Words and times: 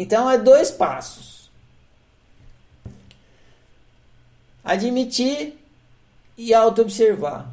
Então 0.00 0.30
é 0.30 0.38
dois 0.38 0.70
passos. 0.70 1.50
Admitir 4.64 5.58
e 6.38 6.54
auto-observar. 6.54 7.46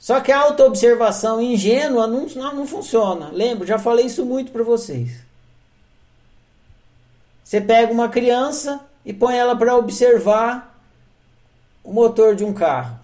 Só 0.00 0.18
que 0.20 0.32
a 0.32 0.40
auto-observação 0.40 1.40
ingênua 1.40 2.08
não, 2.08 2.26
não, 2.26 2.54
não 2.56 2.66
funciona. 2.66 3.30
Lembra? 3.30 3.68
Já 3.68 3.78
falei 3.78 4.06
isso 4.06 4.26
muito 4.26 4.50
para 4.50 4.64
vocês. 4.64 5.12
Você 7.44 7.60
pega 7.60 7.92
uma 7.92 8.08
criança 8.08 8.80
e 9.04 9.12
põe 9.12 9.36
ela 9.38 9.54
para 9.54 9.76
observar 9.76 10.76
o 11.84 11.92
motor 11.92 12.34
de 12.34 12.44
um 12.44 12.52
carro. 12.52 12.98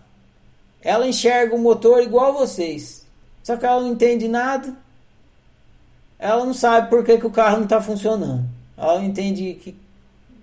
Ela 0.83 1.07
enxerga 1.07 1.55
o 1.55 1.59
motor 1.59 2.03
igual 2.03 2.33
vocês. 2.33 3.07
Só 3.45 3.57
que 3.57 3.65
ela 3.65 3.81
não 3.81 3.93
entende 3.93 4.27
nada. 4.27 4.77
Ela 6.25 6.47
não 6.47 6.55
sabe 6.55 6.89
por 6.89 7.05
que, 7.05 7.19
que 7.19 7.27
o 7.27 7.31
carro 7.31 7.59
não 7.59 7.65
está 7.65 7.83
funcionando. 7.83 8.47
Ela 8.79 8.95
não 8.95 9.05
entende 9.05 9.59
que, 9.63 9.77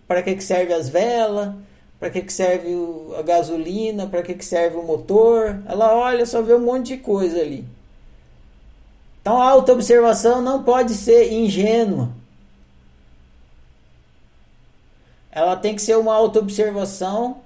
para 0.07 0.21
que, 0.21 0.35
que 0.35 0.43
serve 0.43 0.71
as 0.71 0.87
velas, 0.87 1.55
para 1.99 2.11
que, 2.11 2.21
que 2.21 2.31
serve 2.31 2.67
o, 2.75 3.15
a 3.17 3.23
gasolina, 3.23 4.05
para 4.05 4.21
que, 4.21 4.35
que 4.35 4.45
serve 4.45 4.77
o 4.77 4.83
motor. 4.83 5.59
Ela 5.65 5.91
olha, 5.95 6.23
só 6.27 6.39
vê 6.43 6.53
um 6.53 6.59
monte 6.59 6.89
de 6.89 6.97
coisa 6.97 7.39
ali. 7.39 7.65
Então 9.19 9.41
a 9.41 9.49
autoobservação 9.49 10.39
não 10.39 10.61
pode 10.61 10.93
ser 10.93 11.33
ingênua. 11.33 12.09
Ela 15.31 15.55
tem 15.55 15.73
que 15.73 15.81
ser 15.81 15.97
uma 15.97 16.13
autoobservação 16.13 17.37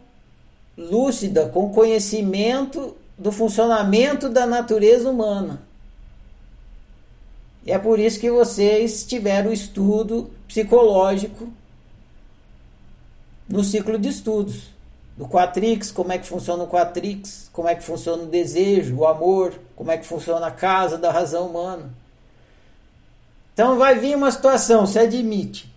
lúcida, 0.78 1.48
com 1.48 1.72
conhecimento 1.72 2.98
do 3.18 3.32
funcionamento 3.32 4.28
da 4.28 4.46
natureza 4.46 5.10
humana. 5.10 5.62
E 7.66 7.72
é 7.72 7.80
por 7.80 8.00
isso 8.00 8.20
que 8.20 8.30
vocês 8.30 9.04
tiveram 9.06 9.50
o 9.50 9.54
estudo 9.54 10.30
psicológico 10.48 11.50
no 13.50 13.64
ciclo 13.64 13.98
de 13.98 14.10
estudos. 14.10 14.76
Do 15.18 15.28
Quatrix, 15.28 15.92
como 15.92 16.12
é 16.12 16.18
que 16.18 16.28
funciona 16.28 16.64
o 16.64 16.68
Quatrix, 16.68 17.50
como 17.54 17.70
é 17.70 17.76
que 17.76 17.84
funciona 17.84 18.24
o 18.24 18.28
desejo, 18.28 18.98
o 18.98 19.08
amor, 19.08 19.54
como 19.74 19.90
é 19.90 19.98
que 19.98 20.06
funciona 20.06 20.48
a 20.48 20.52
casa 20.52 20.98
da 20.98 21.10
razão 21.10 21.48
humana. 21.48 21.90
Então 23.54 23.78
vai 23.78 23.98
vir 23.98 24.16
uma 24.18 24.30
situação, 24.30 24.86
você 24.86 25.00
admite. 25.00 25.74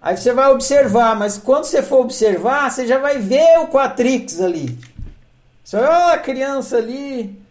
Aí 0.00 0.16
você 0.16 0.32
vai 0.32 0.50
observar, 0.50 1.14
mas 1.14 1.36
quando 1.36 1.64
você 1.64 1.82
for 1.82 2.00
observar, 2.00 2.70
você 2.70 2.86
já 2.86 2.98
vai 2.98 3.18
ver 3.18 3.58
o 3.58 3.68
Quatrix 3.68 4.40
ali. 4.40 4.78
Você 5.62 5.76
vai, 5.76 5.88
ó, 5.88 6.14
a 6.14 6.18
criança 6.18 6.78
ali, 6.78 7.41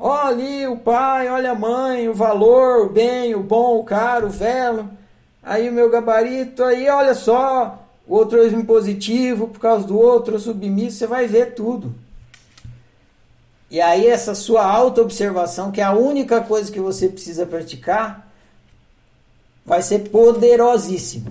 ó 0.00 0.26
ali 0.26 0.66
o 0.66 0.76
pai, 0.76 1.28
olha 1.28 1.52
a 1.52 1.54
mãe, 1.54 2.08
o 2.08 2.14
valor, 2.14 2.86
o 2.86 2.88
bem, 2.88 3.34
o 3.34 3.42
bom, 3.42 3.78
o 3.78 3.84
caro, 3.84 4.28
o 4.28 4.30
velo. 4.30 4.88
Aí 5.42 5.68
o 5.68 5.72
meu 5.72 5.90
gabarito, 5.90 6.64
aí 6.64 6.88
olha 6.88 7.14
só, 7.14 7.86
o 8.06 8.16
altruísmo 8.16 8.64
positivo 8.64 9.48
por 9.48 9.60
causa 9.60 9.86
do 9.86 9.98
outro, 9.98 10.38
submisso, 10.38 10.98
você 10.98 11.06
vai 11.06 11.26
ver 11.26 11.54
tudo. 11.54 11.94
E 13.70 13.80
aí 13.80 14.06
essa 14.06 14.34
sua 14.34 14.64
auto-observação, 14.64 15.70
que 15.70 15.80
é 15.80 15.84
a 15.84 15.92
única 15.92 16.40
coisa 16.40 16.72
que 16.72 16.80
você 16.80 17.08
precisa 17.08 17.46
praticar, 17.46 18.28
vai 19.64 19.82
ser 19.82 20.08
poderosíssima. 20.10 21.30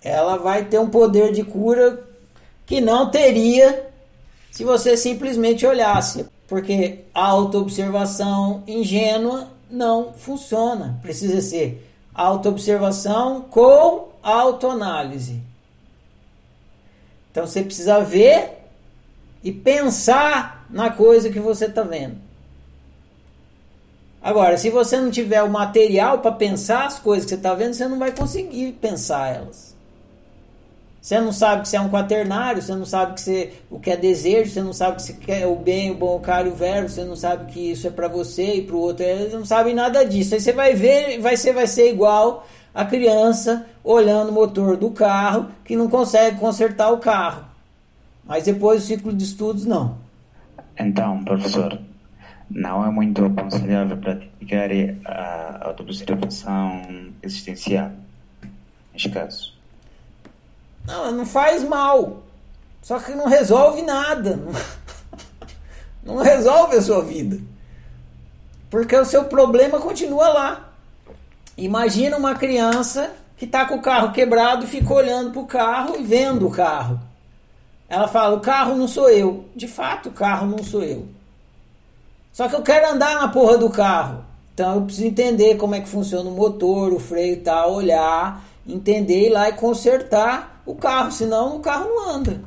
Ela 0.00 0.36
vai 0.36 0.64
ter 0.66 0.78
um 0.78 0.88
poder 0.88 1.32
de 1.32 1.42
cura 1.42 2.04
que 2.64 2.80
não 2.80 3.10
teria 3.10 3.90
se 4.52 4.62
você 4.62 4.96
simplesmente 4.96 5.66
olhasse. 5.66 6.26
Porque 6.46 7.04
a 7.12 7.26
auto-observação 7.26 8.62
ingênua 8.66 9.48
não 9.70 10.12
funciona. 10.12 10.98
Precisa 11.02 11.40
ser 11.40 11.90
auto-observação 12.14 13.42
com 13.42 14.08
autoanálise. 14.22 15.42
Então 17.30 17.46
você 17.46 17.62
precisa 17.62 18.00
ver 18.00 18.52
e 19.44 19.52
pensar 19.52 20.66
na 20.70 20.90
coisa 20.90 21.30
que 21.30 21.38
você 21.38 21.66
está 21.66 21.82
vendo. 21.82 22.16
Agora, 24.22 24.56
se 24.56 24.70
você 24.70 25.00
não 25.00 25.10
tiver 25.10 25.42
o 25.42 25.50
material 25.50 26.18
para 26.18 26.32
pensar 26.32 26.86
as 26.86 26.98
coisas 26.98 27.24
que 27.24 27.30
você 27.30 27.36
está 27.36 27.54
vendo, 27.54 27.74
você 27.74 27.86
não 27.86 27.98
vai 27.98 28.10
conseguir 28.10 28.72
pensar 28.72 29.36
elas. 29.36 29.75
Você 31.06 31.20
não 31.20 31.30
sabe 31.30 31.62
que 31.62 31.68
você 31.68 31.76
é 31.76 31.80
um 31.80 31.88
quaternário, 31.88 32.60
você 32.60 32.74
não 32.74 32.84
sabe 32.84 33.14
que 33.14 33.20
você, 33.20 33.52
o 33.70 33.78
que 33.78 33.92
é 33.92 33.96
desejo, 33.96 34.50
você 34.50 34.60
não 34.60 34.72
sabe 34.72 34.96
que 34.96 35.02
você 35.02 35.12
quer 35.12 35.46
o 35.46 35.54
bem, 35.54 35.92
o 35.92 35.94
bom, 35.94 36.16
o 36.16 36.20
caro 36.20 36.50
o 36.50 36.54
verbo, 36.56 36.88
você 36.88 37.04
não 37.04 37.14
sabe 37.14 37.52
que 37.52 37.70
isso 37.70 37.86
é 37.86 37.90
para 37.90 38.08
você 38.08 38.56
e 38.56 38.62
para 38.62 38.74
o 38.74 38.80
outro, 38.80 39.04
você 39.04 39.36
não 39.36 39.44
sabe 39.44 39.72
nada 39.72 40.02
disso. 40.02 40.34
Aí 40.34 40.40
você 40.40 40.52
vai 40.52 40.74
ver, 40.74 41.20
vai 41.20 41.36
ser, 41.36 41.52
vai 41.52 41.68
ser 41.68 41.92
igual 41.92 42.44
a 42.74 42.84
criança 42.84 43.64
olhando 43.84 44.30
o 44.30 44.32
motor 44.32 44.76
do 44.76 44.90
carro 44.90 45.46
que 45.64 45.76
não 45.76 45.88
consegue 45.88 46.40
consertar 46.40 46.90
o 46.90 46.98
carro. 46.98 47.44
Mas 48.24 48.42
depois 48.42 48.82
o 48.82 48.86
ciclo 48.88 49.12
de 49.12 49.22
estudos 49.22 49.64
não. 49.64 49.98
Então, 50.76 51.22
professor, 51.22 51.78
não 52.50 52.84
é 52.84 52.90
muito 52.90 53.24
aconselhável 53.24 53.96
praticar 53.96 54.70
a 55.04 55.68
autoobservação 55.68 56.82
existencial, 57.22 57.92
neste 58.92 59.08
caso. 59.08 59.55
Não, 60.86 61.10
não 61.12 61.26
faz 61.26 61.64
mal. 61.64 62.22
Só 62.80 62.98
que 62.98 63.12
não 63.12 63.26
resolve 63.26 63.82
nada. 63.82 64.38
Não 66.04 66.18
resolve 66.18 66.76
a 66.76 66.82
sua 66.82 67.02
vida. 67.02 67.36
Porque 68.70 68.96
o 68.96 69.04
seu 69.04 69.24
problema 69.24 69.80
continua 69.80 70.28
lá. 70.28 70.72
Imagina 71.58 72.16
uma 72.16 72.36
criança 72.36 73.10
que 73.36 73.44
está 73.44 73.64
com 73.64 73.74
o 73.74 73.82
carro 73.82 74.12
quebrado 74.12 74.64
e 74.64 74.68
fica 74.68 74.94
olhando 74.94 75.32
para 75.32 75.40
o 75.40 75.46
carro 75.46 75.96
e 75.98 76.04
vendo 76.04 76.46
o 76.46 76.50
carro. 76.52 77.00
Ela 77.88 78.06
fala: 78.06 78.36
o 78.36 78.40
carro 78.40 78.76
não 78.76 78.86
sou 78.86 79.10
eu. 79.10 79.46
De 79.56 79.66
fato, 79.66 80.10
o 80.10 80.12
carro 80.12 80.46
não 80.46 80.62
sou 80.62 80.84
eu. 80.84 81.08
Só 82.32 82.48
que 82.48 82.54
eu 82.54 82.62
quero 82.62 82.92
andar 82.92 83.16
na 83.16 83.26
porra 83.26 83.58
do 83.58 83.68
carro. 83.68 84.24
Então 84.54 84.76
eu 84.76 84.82
preciso 84.82 85.08
entender 85.08 85.56
como 85.56 85.74
é 85.74 85.80
que 85.80 85.88
funciona 85.88 86.30
o 86.30 86.32
motor, 86.32 86.92
o 86.92 87.00
freio 87.00 87.34
e 87.34 87.40
tal, 87.40 87.74
olhar, 87.74 88.44
entender 88.66 89.26
ir 89.26 89.30
lá 89.30 89.48
e 89.48 89.54
consertar 89.54 90.55
o 90.66 90.74
carro, 90.74 91.12
senão 91.12 91.56
o 91.56 91.60
carro 91.60 91.88
não 91.88 92.10
anda. 92.10 92.42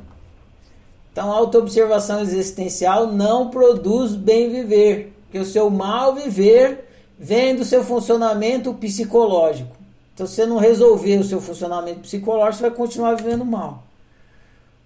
Então 1.10 1.32
a 1.32 1.34
autoobservação 1.34 2.20
existencial 2.20 3.06
não 3.06 3.50
produz 3.50 4.14
bem 4.14 4.50
viver, 4.50 5.12
porque 5.24 5.38
o 5.38 5.44
seu 5.44 5.70
mal 5.70 6.14
viver 6.14 6.84
vem 7.18 7.56
do 7.56 7.64
seu 7.64 7.82
funcionamento 7.82 8.72
psicológico. 8.74 9.76
Então, 10.14 10.26
se 10.26 10.36
você 10.36 10.46
não 10.46 10.58
resolver 10.58 11.18
o 11.18 11.24
seu 11.24 11.40
funcionamento 11.40 12.00
psicológico, 12.00 12.56
você 12.56 12.68
vai 12.68 12.70
continuar 12.70 13.14
vivendo 13.14 13.44
mal. 13.44 13.84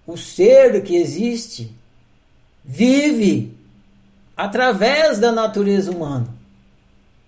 O 0.07 0.17
ser 0.17 0.81
que 0.81 0.95
existe 0.95 1.75
vive 2.63 3.53
através 4.35 5.19
da 5.19 5.31
natureza 5.31 5.91
humana, 5.91 6.27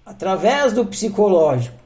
através 0.05 0.73
do 0.73 0.85
psicológico. 0.85 1.77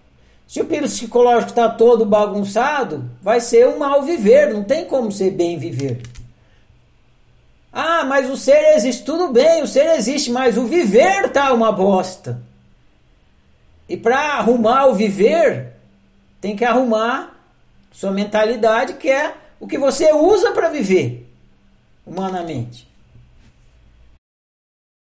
Se 0.51 0.59
o 0.59 0.65
psicológico 0.65 1.51
está 1.51 1.69
todo 1.69 2.05
bagunçado, 2.05 3.09
vai 3.21 3.39
ser 3.39 3.69
um 3.69 3.77
mal 3.77 4.03
viver, 4.03 4.53
não 4.53 4.65
tem 4.65 4.83
como 4.83 5.09
ser 5.09 5.31
bem 5.31 5.57
viver. 5.57 6.01
Ah, 7.71 8.03
mas 8.03 8.29
o 8.29 8.35
ser 8.35 8.75
existe, 8.75 9.05
tudo 9.05 9.29
bem, 9.29 9.63
o 9.63 9.65
ser 9.65 9.95
existe, 9.95 10.29
mas 10.29 10.57
o 10.57 10.65
viver 10.65 11.31
tá 11.31 11.53
uma 11.53 11.71
bosta. 11.71 12.41
E 13.87 13.95
para 13.95 14.33
arrumar 14.33 14.87
o 14.87 14.93
viver, 14.93 15.71
tem 16.41 16.53
que 16.53 16.65
arrumar 16.65 17.33
sua 17.89 18.11
mentalidade, 18.11 18.95
que 18.95 19.09
é 19.09 19.33
o 19.57 19.65
que 19.65 19.77
você 19.77 20.11
usa 20.11 20.51
para 20.51 20.67
viver 20.67 21.33
humanamente. 22.05 22.90